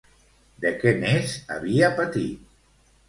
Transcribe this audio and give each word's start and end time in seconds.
De 0.63 0.71
què 0.83 0.93
més 1.05 1.35
havia 1.57 1.91
patit? 2.01 2.57